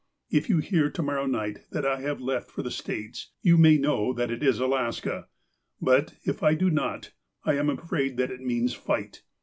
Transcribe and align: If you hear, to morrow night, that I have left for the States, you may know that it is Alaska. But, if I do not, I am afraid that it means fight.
If 0.31 0.49
you 0.49 0.57
hear, 0.57 0.89
to 0.89 1.03
morrow 1.03 1.27
night, 1.27 1.59
that 1.69 1.85
I 1.85 2.01
have 2.01 2.19
left 2.19 2.49
for 2.49 2.63
the 2.63 2.71
States, 2.71 3.33
you 3.43 3.55
may 3.55 3.77
know 3.77 4.13
that 4.13 4.31
it 4.31 4.41
is 4.41 4.59
Alaska. 4.59 5.27
But, 5.79 6.15
if 6.23 6.41
I 6.41 6.55
do 6.55 6.71
not, 6.71 7.11
I 7.43 7.53
am 7.53 7.69
afraid 7.69 8.17
that 8.17 8.31
it 8.31 8.41
means 8.41 8.73
fight. 8.73 9.21